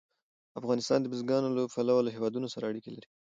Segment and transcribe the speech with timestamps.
[0.59, 3.07] افغانستان د بزګانو له پلوه له هېوادونو سره اړیکې لري.